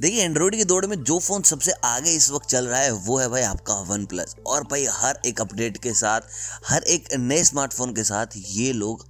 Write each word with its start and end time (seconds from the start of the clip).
देखिए 0.00 0.22
एंड्रॉइड 0.24 0.54
की 0.56 0.64
दौड़ 0.64 0.86
में 0.86 1.02
जो 1.04 1.18
फ़ोन 1.18 1.42
सबसे 1.42 1.72
आगे 1.84 2.10
इस 2.10 2.30
वक्त 2.30 2.48
चल 2.48 2.66
रहा 2.66 2.78
है, 2.80 2.92
वो 2.92 3.18
है 3.18 3.28
भाई 3.28 3.42
आपका 3.42 3.74
वन 3.74 4.04
प्लस 4.06 4.34
और 4.46 4.62
भाई 4.64 4.86
हर 4.90 5.18
एक 5.26 5.40
अपडेट 5.40 5.76
के 5.76 5.92
साथ, 5.94 6.20
हर 6.66 6.82
एक 6.82 7.12
नए 7.14 7.42
स्मार्टफ़ोन 7.44 7.92
के 7.94 8.04
साथ 8.04 8.26
ये 8.36 8.72
लोग 8.72 9.04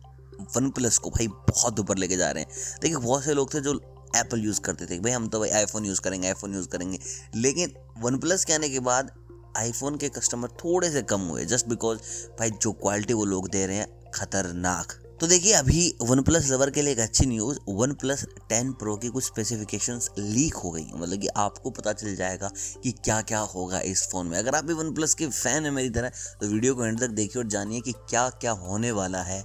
वन 0.56 0.70
प्लस 0.70 0.98
को 0.98 1.10
भाई 1.10 1.26
बहुत 1.26 1.80
ऊपर 1.80 1.98
लेके 1.98 2.16
जा 2.16 2.30
रहे 2.30 2.42
हैं। 2.42 2.50
देखिए, 2.82 2.96
बहुत 2.96 3.24
से 3.24 3.34
लोग 3.34 3.54
थे 3.54 3.60
जो 3.60 3.74
एप्पल 4.16 4.40
यूज़ 4.40 4.60
करते 4.60 4.86
थे 4.86 4.98
भाई 5.00 5.12
हम 5.12 5.28
तो 5.28 5.40
भाई 5.40 5.50
आईफोन 5.50 5.84
यूज़ 5.84 6.00
करेंगे 6.00 6.28
आईफोन 6.28 6.54
यूज़ 6.54 6.68
करेंगे। 6.68 6.98
लेकिन 7.36 7.74
वन 7.98 8.18
प्लस 8.18 8.44
के 8.44 8.52
आने 8.52 8.68
के 8.68 8.80
बाद 8.80 9.12
आईफोन 9.56 9.96
के 9.96 10.08
कस्टमर 10.08 10.48
थोड़े 10.48 10.90
से 10.90 11.02
कम 11.02 11.20
हुए 11.20 11.44
जस्ट 11.44 11.66
बिकॉज़ 11.66 11.98
भाई 12.38 12.50
जो 12.50 12.72
क्वालिटी 12.72 13.14
वो 13.14 13.24
लोग 13.24 13.48
दे 13.48 13.66
रहे 13.66 13.76
हैं, 13.76 14.10
खतरनाक। 14.10 15.02
तो 15.20 15.26
देखिए, 15.26 15.52
अभी 15.52 15.94
वन 16.00 16.20
प्लस 16.22 16.48
लवर 16.50 16.70
के 16.70 16.82
लिए 16.82 16.92
एक 16.92 16.98
अच्छी 16.98 17.24
news 17.26 17.58
one 17.68 17.92
plus 17.94 18.24
ten 18.48 18.70
pro 18.72 18.94
की 18.96 19.08
कुछ 19.08 19.24
स्पेसिफिकेशंस 19.24 20.08
लीक 20.18 20.54
हो 20.56 20.70
गई 20.70 20.84
मतलब 20.94 21.20
कि 21.20 21.28
आपको 21.36 21.70
पता 21.70 21.92
चल 21.92 22.14
जाएगा 22.16 22.50
कि 22.82 22.92
क्या 22.94 23.20
क्या 23.22 23.38
होगा 23.46 23.80
इस 23.82 24.06
फ़ोन 24.12 24.26
में। 24.26 24.36
अगर 24.38 24.54
आप 24.54 24.64
भी 24.64 24.74
वन 24.74 24.92
प्लस 24.94 25.14
के 25.14 25.26
फ़ैन 25.26 25.64
हैं 25.64 25.70
मेरी 25.70 25.90
तरह 25.90 26.12
तो 26.40 26.46
वीडियो 26.48 26.74
को 26.74 26.84
एंड 26.84 27.00
तक 27.00 27.10
देखिए 27.10 27.42
और 27.42 27.48
जानिए 27.48 27.80
कि 27.80 27.92
क्या 27.92 28.28
क्या 28.30 28.52
होने 28.60 28.92
वाला 28.92 29.22
है 29.22 29.40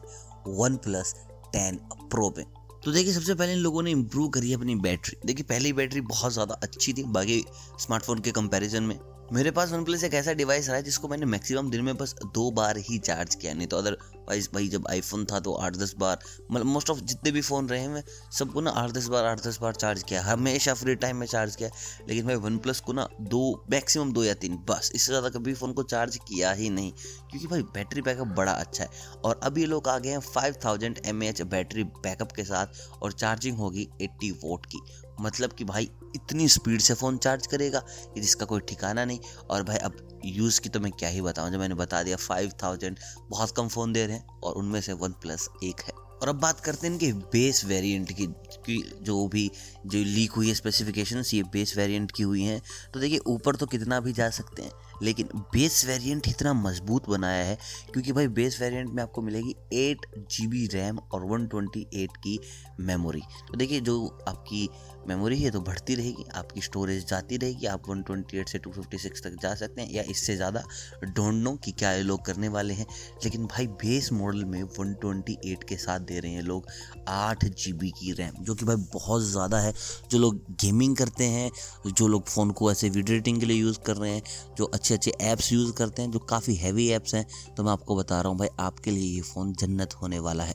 वन 0.49 0.75
प्लस 0.77 1.13
टेन 1.53 1.80
प्रो 2.09 2.33
में 2.38 2.45
तो 2.85 2.91
देखिए, 2.91 3.13
सबसे 3.13 3.33
पहले 3.33 3.53
इन 3.53 3.59
लोगों 3.59 3.83
ने 3.83 3.91
इम्प्रूव 3.91 4.30
करी 4.30 4.49
है 4.49 4.55
अपनी 4.55 4.75
बैटरी 4.77 5.17
देखिए, 5.25 5.44
पहली 5.44 5.73
बैटरी 5.73 6.02
बहुत 6.03 6.33
ज़्यादा 6.33 6.59
अच्छी 6.63 6.94
थी, 6.94 7.03
बाकी 7.03 7.44
स्मार्टफ़ोन 7.80 8.19
के 8.19 8.31
कंपैरिजन 8.31 8.83
में। 8.83 8.99
मेरे 9.34 9.52
पास 9.52 9.71
वन 9.71 9.84
प्लस 9.84 10.03
एक 10.03 10.13
ऐसा 10.13 10.34
डिवाइस 10.34 10.67
रहा 10.67 10.77
है 10.77 10.84
जिसको 10.84 11.07
मैंने 11.07 11.25
मैक्सिमम 11.25 11.70
दिन 11.71 11.81
में 11.81 11.95
बस 11.97 12.13
दो 12.25 12.49
बार 12.52 12.77
ही 12.79 12.97
चार्ज 12.97 13.35
किया, 13.35 13.53
नहीं 13.53 13.67
तो 13.67 13.77
अदरवाइज़ 13.77 14.47
भाई 14.53 14.67
जब 14.67 14.88
आईफोन 14.89 15.25
था 15.25 15.39
तो 15.39 15.53
आठ 15.55 15.75
दस 15.75 15.93
बार 15.99 16.20
मतलब 16.52 16.66
मोस्ट 16.66 16.89
ऑफ़ 16.89 16.99
जितने 17.02 17.31
भी 17.31 17.41
फ़ोन 17.41 17.69
रहे 17.69 17.80
हैं 17.80 18.03
सबको 18.31 18.61
ना 18.61 18.71
आठ 18.71 18.91
दस 18.91 19.07
बार, 19.07 19.25
आठ 19.25 19.41
दस 19.47 19.57
बार 19.61 19.73
चार्ज 19.73 20.03
किया, 20.03 20.21
हमेशा 20.23 20.73
फ्री 20.73 20.95
टाइम 20.95 21.17
में 21.17 21.25
चार्ज 21.27 21.55
किया, 21.55 21.69
लेकिन 22.09 22.25
मैं 22.25 22.35
वन 22.35 22.57
प्लस 22.57 22.80
को 22.80 22.93
ना 22.93 23.07
दो 23.21 23.66
मैक्सिमम 23.71 24.11
दो 24.13 24.23
या 24.23 24.33
तीन, 24.35 24.57
बस 24.69 24.91
इससे 24.95 25.11
ज़्यादा 25.11 25.30
कभी 25.30 25.53
फ़ोन 25.53 25.73
को 25.73 25.83
चार्ज 25.85 26.17
किया 26.28 26.52
ही 26.52 26.69
नहीं, 26.69 26.91
क्योंकि 27.31 27.47
भाई 27.47 27.61
बैटरी 27.73 28.02
बैकअप 28.02 28.35
बड़ा 28.38 28.52
अच्छा 28.52 28.83
है, 28.83 28.89
और 29.25 29.39
अब 29.44 29.57
ये 29.57 29.66
लोग 29.66 29.88
आ 29.88 29.97
गए 29.97 30.09
हैं 30.09 30.19
five 30.19 30.55
thousand 30.66 31.00
M 31.05 31.19
battery 31.45 31.83
backup 31.83 32.31
के 32.31 32.44
साथ, 32.44 33.02
और 33.02 33.11
चार्जिंग 33.13 33.57
होगी 33.57 33.88
एट्टी 34.02 34.31
वोट 34.44 34.66
की 34.66 34.81
मतलब 35.21 35.53
कि 35.53 35.63
भाई 35.63 35.89
इतनी 36.16 36.47
स्पीड 36.47 36.81
से 36.81 36.94
फ़ोन 36.94 37.17
चार्ज 37.17 37.47
करेगा 37.47 37.80
कि 38.13 38.21
जिसका 38.21 38.45
कोई 38.45 38.59
ठिकाना 38.59 39.05
नहीं। 39.05 39.19
और 39.49 39.63
भाई 39.63 39.77
अब 39.77 40.22
यूज़ 40.25 40.61
की 40.61 40.69
तो 40.69 40.80
मैं 40.80 40.91
क्या 40.91 41.09
ही 41.09 41.22
बताऊँ 41.22 41.52
जब 41.52 41.59
मैंने 41.59 41.75
बता 41.75 42.02
दिया 42.03 42.17
फाइव 42.17 42.52
थाउज़ेंड 42.63 42.99
बहुत 43.30 43.55
कम 43.57 43.67
फ़ोन 43.67 43.94
दे 43.94 44.05
रहे 44.05 44.16
हैं 44.16 44.39
और 44.44 44.53
उनमें 44.53 44.81
से 44.81 44.94
वन 44.94 45.11
प्लस 45.11 45.49
एक 45.63 45.81
है। 45.81 45.94
और 46.16 46.30
अब 46.30 46.35
बात 46.35 46.59
करते 46.59 46.88
हैं 46.88 46.94
इनके 46.94 47.11
बेस 47.31 47.63
वेरिएंट 47.66 48.11
की 48.11 48.25
की 48.66 48.77
जो 49.02 49.27
भी, 49.27 49.49
जो 49.85 49.99
लीक 49.99 50.31
हुई 50.31 50.47
है 50.47 50.53
स्पेसिफिकेशंस 50.53 51.33
ये 51.33 51.44
बेस 51.44 51.75
वेरिएंट 51.77 52.11
की 52.11 52.23
हुई 52.23 52.44
हैं। 52.44 52.61
तो 52.94 53.00
देखिए, 53.00 53.19
ऊपर 53.27 53.55
तो 53.55 53.66
कितना 53.66 54.00
भी 54.00 54.13
जा 54.13 54.29
सकते 54.29 54.61
हैं 54.61 54.72
लेकिन 55.03 55.29
बेस 55.53 55.83
वेरिएंट 55.85 56.27
इतना 56.27 56.53
मज़बूत 56.55 57.09
बनाया 57.09 57.43
है, 57.45 57.57
क्योंकि 57.93 58.11
भाई 58.11 58.27
बेस 58.29 58.59
वेरिएंट 58.61 58.89
में 58.89 59.03
आपको 59.03 59.21
मिलेगी 59.21 59.55
एट 59.75 60.05
जी 60.31 60.47
बी 60.47 60.65
रैम 60.73 60.99
और 61.11 61.25
वन 61.25 61.47
ट्वेंटी 61.47 61.88
एट 61.93 62.17
की 62.17 62.39
मेमोरी 62.81 63.21
तो 63.47 63.57
देखिए, 63.57 63.79
जो 63.81 64.05
आपकी 64.27 64.69
मेमोरी 65.07 65.38
है 65.38 65.49
तो 65.51 65.59
बढ़ती 65.61 65.95
रहेगी, 65.95 66.23
आपकी 66.35 66.61
स्टोरेज 66.61 67.05
जाती 67.07 67.38
रहेगी, 67.38 67.66
आप 67.67 67.83
128 67.85 68.51
से 68.51 68.59
256 68.59 69.21
तक 69.23 69.35
जा 69.41 69.53
सकते 69.55 69.81
हैं, 69.81 69.89
या 69.91 70.03
इससे 70.03 70.35
ज़्यादा। 70.35 70.63
डोंट 71.05 71.33
नो 71.35 71.53
कि 71.55 71.71
क्या 71.71 71.91
ये 71.93 72.01
लोग 72.03 72.25
करने 72.25 72.47
वाले 72.47 72.73
हैं, 72.73 72.85
लेकिन 73.23 73.45
भाई 73.47 73.67
बेस 73.75 74.11
मॉडल 74.13 74.45
में 74.45 74.61
128 74.63 75.63
के 75.63 75.75
साथ 75.77 75.99
दे 76.01 76.19
रहे 76.19 76.31
हैं 76.31 76.41
लोग 76.43 76.67
आठ 77.09 77.45
जी 77.45 77.73
बी 77.73 77.89
की 77.91 78.11
रैम 78.13 78.43
जो 78.43 78.55
कि 78.55 78.66
भाई 78.66 78.75
बहुत 78.93 79.21
ज़्यादा 79.23 79.59
है। 79.59 79.73
जो 80.11 80.19
लोग 80.19 80.39
गेमिंग 80.61 80.95
करते 80.97 81.23
हैं, 81.25 81.49
जो 81.88 82.07
लोग 82.07 82.25
फ़ोन 82.25 82.51
को 82.51 82.71
ऐसे 82.71 82.89
वीडियो 82.89 83.16
एडिटिंग 83.16 83.39
के 83.39 83.45
लिए 83.45 83.57
यूज़ 83.57 83.79
कर 83.85 83.97
रहे 83.97 84.11
हैं, 84.11 84.21
जो 84.57 84.71
अच्छे 84.86 84.94
अच्छे 84.94 85.11
ऐप्स 85.22 85.52
यूज़ 85.52 85.72
करते 85.73 86.02
हैं, 86.02 86.11
जो 86.11 86.19
काफ़ी 86.19 86.55
हैवी 86.55 86.88
ऐप्स 86.89 87.14
हैं। 87.16 87.25
तो 87.58 87.64
मैं 87.64 87.72
आपको 87.72 87.95
बता 87.95 88.19
रहा 88.22 88.30
हूँ 88.30 88.38
भाई, 88.39 88.47
आपके 88.59 88.91
लिए 88.91 89.16
ये 89.16 89.22
फ़ोन 89.23 89.53
जन्नत 89.53 89.94
होने 89.94 90.19
वाला 90.19 90.44
है। 90.44 90.53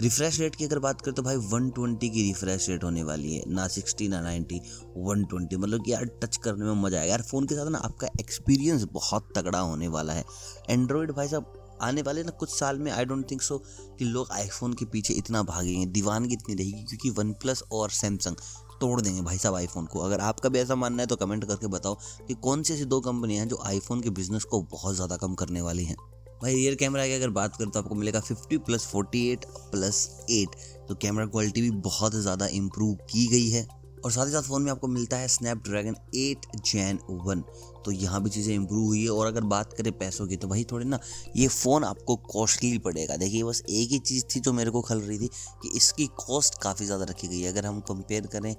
रिफ्रेश 0.00 0.38
रेट 0.40 0.56
की 0.56 0.64
अगर 0.64 0.78
बात 0.78 1.00
करें 1.00 1.14
तो 1.14 1.22
भाई 1.22 1.36
120 1.36 2.08
की 2.08 2.22
रिफ्रेश 2.22 2.68
रेट 2.68 2.84
होने 2.84 3.02
वाली 3.02 3.34
है। 3.34 3.42
ना 3.48 3.66
60 3.68 4.08
ना 4.08 4.20
90 4.22 4.60
120 4.98 5.56
मतलब 5.56 5.84
कि 5.84 5.92
यार 5.92 6.04
टच 6.22 6.36
करने 6.36 6.64
में 6.64 6.82
मज़ा 6.82 6.98
आएगा। 6.98 7.10
यार 7.10 7.22
फ़ोन 7.22 7.46
के 7.46 7.54
साथ 7.54 7.70
ना 7.70 7.78
आपका 7.78 8.08
एक्सपीरियंस 8.20 8.84
बहुत 8.92 9.32
तगड़ा 9.36 9.60
होने 9.60 9.88
वाला 9.88 10.12
है। 10.12 10.24
एंड्रॉयड 10.70 11.12
भाई 11.12 11.28
साहब, 11.28 11.52
आने 11.82 12.02
वाले 12.02 12.22
ना 12.22 12.30
कुछ 12.30 12.58
साल 12.58 12.78
में 12.78 12.90
आई 12.92 13.04
डोंट 13.04 13.30
थिंक 13.30 13.42
सो 13.42 13.58
कि 13.98 14.04
लोग 14.04 14.32
आईफोन 14.32 14.72
के 14.72 14.84
पीछे 14.84 15.14
इतना 15.14 15.42
भागेंगे। 15.44 15.86
दीवानगी 15.86 16.34
इतनी 16.34 16.54
रहेगी, 16.54 16.84
क्योंकि 16.84 17.10
वन 17.10 17.32
प्लस 17.32 17.62
और 17.72 17.90
सैमसंग 17.90 18.36
तोड़ 18.80 19.00
देंगे 19.00 19.20
भाई 19.22 19.38
साहब 19.38 19.54
आईफोन 19.54 19.86
को। 19.86 20.00
अगर 20.00 20.20
आपका 20.22 20.48
भी 20.48 20.58
ऐसा 20.58 20.74
मानना 20.76 21.02
है 21.02 21.06
तो 21.06 21.16
कमेंट 21.16 21.44
करके 21.44 21.66
बताओ 21.68 21.94
कि 22.28 22.34
कौन 22.36 22.62
सी 22.62 22.74
ऐसी 22.74 22.84
दो 22.86 23.00
कंपनियाँ 23.00 23.40
हैं 23.40 23.48
जो 23.48 23.58
आईफोन 23.64 24.00
के 24.00 24.10
बिज़नेस 24.12 24.44
को 24.44 24.60
बहुत 24.72 24.94
ज़्यादा 24.94 25.16
कम 25.16 25.34
करने 25.34 25.60
वाली 25.62 25.84
हैं। 25.84 25.96
भाई 26.42 26.54
रियर 26.54 26.74
कैमरा 26.74 27.06
की 27.06 27.12
अगर 27.12 27.30
बात 27.30 27.56
करें 27.56 27.70
तो 27.70 27.78
आपको 27.78 27.94
मिलेगा 27.94 28.20
50 28.22 28.58
प्लस 28.66 28.86
48 28.86 29.44
प्लस 29.72 30.06
8 30.32 30.54
तो 30.88 30.94
कैमरा 30.94 31.26
क्वालिटी 31.26 31.62
भी 31.62 31.70
बहुत 31.82 32.14
ज़्यादा 32.14 32.46
इम्प्रूव 32.54 32.94
की 33.10 33.26
गई 33.26 33.48
है। 33.48 33.66
और 33.98 34.12
साथ 34.12 34.26
ही 34.26 34.32
साथ 34.32 34.42
फ़ोन 34.42 34.62
में 34.62 34.70
आपको 34.72 34.88
मिलता 34.88 35.16
है 35.16 35.28
स्नैपड्रैगन 35.28 35.96
एट 36.16 36.46
जैन 36.64 36.98
वन 37.10 37.42
तो 37.84 37.92
यहाँ 37.92 38.22
भी 38.22 38.30
चीज़ें 38.30 38.54
इंप्रूव 38.54 38.84
हुई 38.86 39.02
है 39.02 39.10
और 39.10 39.26
अगर 39.26 39.44
बात 39.50 39.72
करें 39.72 39.90
पैसों 39.98 40.26
की 40.26 40.36
तो 40.36 40.48
भाई 40.48 40.64
थोड़े 40.72 40.84
ना 40.84 40.98
ये 41.36 41.46
फ़ोन 41.48 41.84
आपको 41.84 42.16
कॉस्टली 42.24 42.78
पड़ेगा। 42.78 43.16
देखिए, 43.16 43.42
बस 43.44 43.62
एक 43.62 43.90
ही 43.90 43.98
चीज़ 44.00 44.24
थी 44.26 44.40
जो 44.40 44.52
मेरे 44.52 44.70
को 44.70 44.80
खल 44.82 45.00
रही 45.00 45.18
थी 45.18 45.28
कि 45.62 45.70
इसकी 45.76 46.06
कॉस्ट 46.18 46.62
काफ़ी 46.62 46.86
ज़्यादा 46.86 47.04
रखी 47.04 47.28
गई 47.28 47.40
है। 47.40 47.52
अगर 47.52 47.66
हम 47.66 47.80
कंपेयर 47.82 48.26
करें 48.26 48.54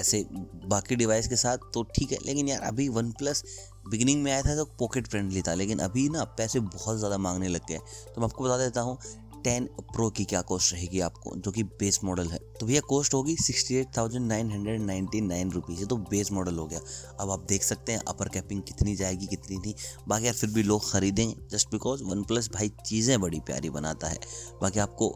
ऐसे 0.00 0.24
बाकी 0.66 0.96
डिवाइस 0.96 1.28
के 1.28 1.36
साथ 1.36 1.70
तो 1.74 1.82
ठीक 1.94 2.12
है, 2.12 2.18
लेकिन 2.26 2.48
यार 2.48 2.60
अभी 2.62 2.88
वन 2.90 3.10
प्लस 3.12 3.44
बिगिनिंग 3.88 4.22
में 4.22 4.30
आया 4.32 4.42
था 4.42 4.54
तो 4.56 4.64
पॉकेट 4.78 5.08
फ्रेंडली 5.08 5.42
था, 5.42 5.54
लेकिन 5.54 5.78
अभी 5.80 6.08
ना 6.08 6.24
पैसे 6.36 6.60
बहुत 6.60 6.98
ज़्यादा 6.98 7.18
मांगने 7.18 7.48
लग 7.48 7.66
गए 7.68 7.78
तो 8.06 8.20
मैं 8.20 8.24
आपको 8.24 8.44
बता 8.44 8.58
देता 8.58 8.80
हूँ 8.80 8.98
टेन 9.44 9.66
प्रो 9.92 10.08
की 10.10 10.24
क्या 10.24 10.40
कॉस्ट 10.42 10.72
रहेगी 10.72 11.00
आपको, 11.00 11.34
जो 11.36 11.50
कि 11.50 11.62
बेस 11.62 11.98
मॉडल 12.04 12.28
है। 12.28 12.38
तो 12.60 12.66
भैया 12.66 12.80
कॉस्ट 12.88 13.14
होगी 13.14 13.36
sixty 13.36 13.74
eight 13.76 13.96
thousand 13.96 14.26
nine 14.26 14.50
hundred 14.50 14.80
ninety 14.82 15.20
nine 15.22 15.50
rupees 15.50 15.80
ये 15.80 15.86
तो 15.86 15.96
बेस 16.10 16.32
मॉडल 16.32 16.58
हो 16.58 16.66
गया। 16.66 16.80
अब 17.20 17.30
आप 17.30 17.46
देख 17.48 17.62
सकते 17.62 17.92
हैं 17.92 18.00
अपर 18.08 18.28
कैपिंग 18.28 18.62
कितनी 18.62 18.96
जाएगी, 18.96 19.26
कितनी 19.26 19.56
नहीं। 19.56 19.74
बाकी 20.08 20.26
यार 20.26 20.34
फिर 20.34 20.50
भी 20.50 20.62
लोग 20.62 20.90
खरीदें 20.90 21.48
जस्ट 21.48 21.70
बिकॉज़ 21.70 22.02
वन 22.04 22.22
प्लस 22.24 22.50
भाई 22.54 22.72
चीज़ें 22.86 23.20
बड़ी 23.20 23.40
प्यारी 23.42 23.70
बनाता 23.70 24.08
है। 24.08 24.18
बाकी 24.62 24.80
आपको 24.80 25.08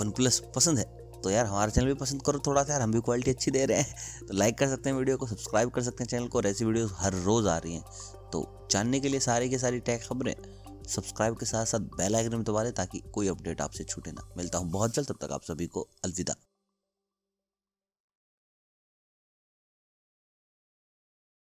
वन 0.00 0.10
प्लस 0.10 0.42
पसंद 0.56 0.78
है 0.78 0.94
तो 1.16 1.30
यार 1.30 1.46
हमारा 1.46 1.70
चैनल 1.70 1.86
भी 1.86 1.94
पसंद 1.94 2.22
करो 2.22 2.38
थोड़ा 2.46 2.62
सा 2.62 2.72
यार, 2.72 2.82
हम 2.82 2.92
भी 2.92 3.00
क्वालिटी 3.00 3.30
अच्छी 3.30 3.50
दे 3.50 3.64
रहे 3.66 3.78
हैं। 3.78 4.26
तो 4.26 4.34
लाइक 4.34 4.58
कर 4.58 4.68
सकते 4.68 4.90
हैं 4.90 4.96
वीडियो 4.96 5.16
को 5.16 5.26
सब्सक्राइब 5.26 5.70
कर 5.70 5.82
सकते 5.82 6.04
हैं 6.04 6.08
चैनल 6.08 6.26
को, 6.26 6.38
और 6.38 6.46
ऐसी 6.46 6.64
वीडियो 6.64 6.86
हर 6.92 7.14
रोज़ 7.14 7.48
आ 7.48 7.56
रही 7.58 7.74
हैं। 7.74 7.82
तो 8.32 8.68
जानने 8.70 9.00
के 9.00 9.08
लिए 9.08 9.20
सारी 9.20 9.48
के 9.48 9.58
सारी 9.58 9.80
टैग 9.80 10.00
खबरें। 10.02 10.34
सब्सक्राइब 10.86 11.36
के 11.36 11.46
साथ 11.46 11.66
साथ 11.66 11.80
बेल 11.96 12.16
आइकन 12.16 12.34
में 12.34 12.44
दबा 12.44 12.62
लें 12.62 12.72
ताकि 12.72 13.02
कोई 13.14 13.28
अपडेट 13.28 13.60
आपसे 13.60 13.84
छूटे 13.84 14.12
ना। 14.12 14.28
मिलता 14.36 14.58
हूँ 14.58 14.70
बहुत 14.70 14.94
जल्द, 14.94 15.08
तब 15.08 15.18
तक 15.20 15.32
आप 15.32 15.42
सभी 15.42 15.66
को 15.66 15.88
अलविदा। 16.04 16.34